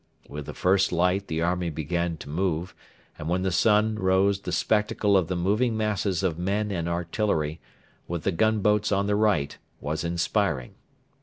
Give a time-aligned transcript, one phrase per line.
[0.27, 2.73] With the first light the army began to move,
[3.19, 7.59] and when the sun rose the spectacle of the moving masses of men and artillery,
[8.07, 10.73] with the gunboats on the right, was inspiring.